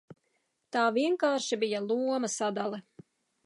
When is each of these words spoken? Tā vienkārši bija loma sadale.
Tā 0.75 0.85
vienkārši 0.95 1.61
bija 1.67 1.85
loma 1.91 2.33
sadale. 2.41 2.85